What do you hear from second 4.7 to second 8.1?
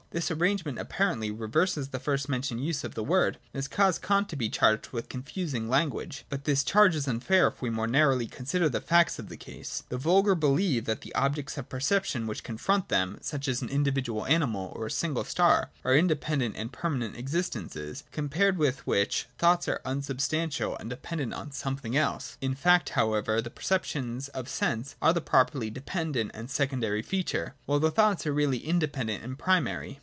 with confusing language. But the charge is unfair if we more